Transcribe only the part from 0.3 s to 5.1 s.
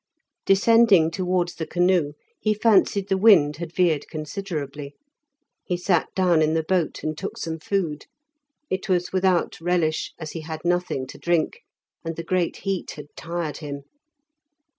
Descending towards the canoe, he fancied the wind had veered considerably.